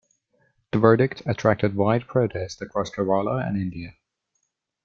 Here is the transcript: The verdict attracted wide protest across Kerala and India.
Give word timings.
The 0.71 0.79
verdict 0.79 1.21
attracted 1.27 1.75
wide 1.75 2.07
protest 2.07 2.59
across 2.63 2.89
Kerala 2.89 3.45
and 3.47 3.55
India. 3.55 3.93